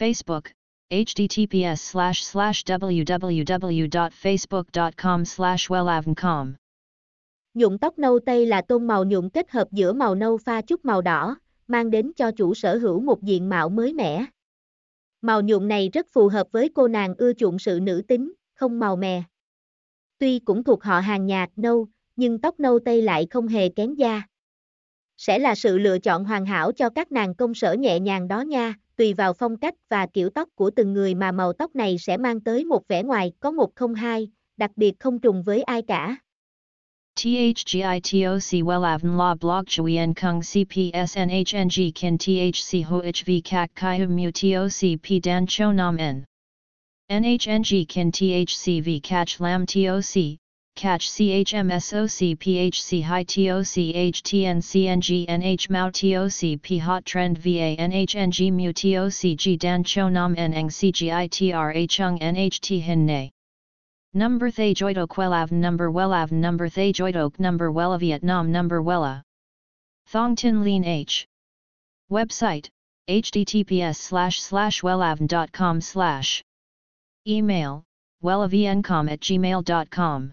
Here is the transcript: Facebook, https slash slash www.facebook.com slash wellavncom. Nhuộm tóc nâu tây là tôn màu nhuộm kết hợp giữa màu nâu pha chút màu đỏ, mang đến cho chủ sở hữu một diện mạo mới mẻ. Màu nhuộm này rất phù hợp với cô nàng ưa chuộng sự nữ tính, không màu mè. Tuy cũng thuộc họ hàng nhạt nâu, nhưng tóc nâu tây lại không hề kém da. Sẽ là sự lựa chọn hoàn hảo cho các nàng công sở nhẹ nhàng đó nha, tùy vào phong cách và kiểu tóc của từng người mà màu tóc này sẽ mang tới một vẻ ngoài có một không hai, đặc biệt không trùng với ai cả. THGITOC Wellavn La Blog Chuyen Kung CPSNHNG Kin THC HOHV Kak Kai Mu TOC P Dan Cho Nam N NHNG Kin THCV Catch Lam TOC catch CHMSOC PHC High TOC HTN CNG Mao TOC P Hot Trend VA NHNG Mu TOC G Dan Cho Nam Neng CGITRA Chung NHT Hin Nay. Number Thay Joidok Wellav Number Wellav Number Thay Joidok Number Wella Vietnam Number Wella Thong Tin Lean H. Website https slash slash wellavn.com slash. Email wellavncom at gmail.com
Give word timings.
Facebook, 0.00 0.44
https 0.90 1.76
slash 1.76 2.22
slash 2.22 2.64
www.facebook.com 2.64 5.24
slash 5.24 5.70
wellavncom. 5.70 6.52
Nhuộm 7.54 7.78
tóc 7.78 7.98
nâu 7.98 8.18
tây 8.26 8.46
là 8.46 8.62
tôn 8.62 8.86
màu 8.86 9.04
nhuộm 9.04 9.28
kết 9.28 9.50
hợp 9.50 9.72
giữa 9.72 9.92
màu 9.92 10.14
nâu 10.14 10.38
pha 10.38 10.60
chút 10.60 10.84
màu 10.84 11.02
đỏ, 11.02 11.36
mang 11.68 11.90
đến 11.90 12.12
cho 12.16 12.30
chủ 12.30 12.54
sở 12.54 12.76
hữu 12.76 13.00
một 13.00 13.22
diện 13.22 13.48
mạo 13.48 13.68
mới 13.68 13.92
mẻ. 13.92 14.24
Màu 15.22 15.42
nhuộm 15.42 15.68
này 15.68 15.88
rất 15.92 16.06
phù 16.12 16.28
hợp 16.28 16.46
với 16.52 16.68
cô 16.74 16.88
nàng 16.88 17.14
ưa 17.18 17.32
chuộng 17.32 17.58
sự 17.58 17.78
nữ 17.82 18.02
tính, 18.08 18.32
không 18.54 18.78
màu 18.78 18.96
mè. 18.96 19.22
Tuy 20.18 20.38
cũng 20.38 20.64
thuộc 20.64 20.84
họ 20.84 21.00
hàng 21.00 21.26
nhạt 21.26 21.50
nâu, 21.56 21.88
nhưng 22.16 22.38
tóc 22.38 22.60
nâu 22.60 22.78
tây 22.84 23.02
lại 23.02 23.26
không 23.30 23.48
hề 23.48 23.68
kém 23.68 23.94
da. 23.94 24.22
Sẽ 25.20 25.38
là 25.38 25.54
sự 25.54 25.78
lựa 25.78 25.98
chọn 25.98 26.24
hoàn 26.24 26.46
hảo 26.46 26.72
cho 26.72 26.90
các 26.90 27.12
nàng 27.12 27.34
công 27.34 27.54
sở 27.54 27.72
nhẹ 27.72 28.00
nhàng 28.00 28.28
đó 28.28 28.40
nha, 28.40 28.74
tùy 28.96 29.14
vào 29.14 29.32
phong 29.32 29.56
cách 29.56 29.74
và 29.88 30.06
kiểu 30.06 30.30
tóc 30.30 30.48
của 30.54 30.70
từng 30.70 30.92
người 30.92 31.14
mà 31.14 31.32
màu 31.32 31.52
tóc 31.52 31.76
này 31.76 31.98
sẽ 31.98 32.16
mang 32.16 32.40
tới 32.40 32.64
một 32.64 32.88
vẻ 32.88 33.02
ngoài 33.02 33.32
có 33.40 33.50
một 33.50 33.74
không 33.74 33.94
hai, 33.94 34.28
đặc 34.56 34.70
biệt 34.76 34.98
không 34.98 35.18
trùng 35.18 35.42
với 35.42 35.62
ai 35.62 35.82
cả. 35.82 36.16
THGITOC 37.16 38.64
Wellavn 38.64 39.16
La 39.18 39.34
Blog 39.34 39.64
Chuyen 39.66 40.14
Kung 40.14 40.40
CPSNHNG 40.40 41.92
Kin 41.94 42.18
THC 42.18 42.86
HOHV 42.86 43.30
Kak 43.44 43.70
Kai 43.74 44.06
Mu 44.06 44.30
TOC 44.42 45.00
P 45.02 45.24
Dan 45.24 45.44
Cho 45.48 45.72
Nam 45.72 45.96
N 45.96 46.24
NHNG 47.12 47.84
Kin 47.88 48.10
THCV 48.10 49.00
Catch 49.02 49.40
Lam 49.40 49.66
TOC 49.66 50.39
catch 50.74 51.10
CHMSOC 51.10 52.38
PHC 52.38 53.02
High 53.02 53.24
TOC 53.24 53.74
HTN 54.12 54.58
CNG 54.62 55.68
Mao 55.70 55.90
TOC 55.90 56.62
P 56.62 56.78
Hot 56.78 57.04
Trend 57.04 57.38
VA 57.38 57.76
NHNG 57.78 58.52
Mu 58.52 58.72
TOC 58.72 59.36
G 59.36 59.56
Dan 59.56 59.84
Cho 59.84 60.08
Nam 60.08 60.34
Neng 60.34 60.68
CGITRA 60.68 61.88
Chung 61.88 62.18
NHT 62.18 62.80
Hin 62.80 63.04
Nay. 63.04 63.30
Number 64.14 64.50
Thay 64.50 64.74
Joidok 64.74 65.16
Wellav 65.16 65.52
Number 65.52 65.90
Wellav 65.90 66.32
Number 66.32 66.68
Thay 66.68 66.92
Joidok 66.92 67.38
Number 67.38 67.70
Wella 67.70 68.00
Vietnam 68.00 68.50
Number 68.50 68.82
Wella 68.82 69.22
Thong 70.06 70.34
Tin 70.34 70.64
Lean 70.64 70.84
H. 70.84 71.26
Website 72.10 72.68
https 73.08 73.96
slash 73.96 74.40
slash 74.40 74.82
wellavn.com 74.82 75.80
slash. 75.80 76.42
Email 77.26 77.84
wellavncom 78.22 79.10
at 79.10 79.20
gmail.com 79.20 80.32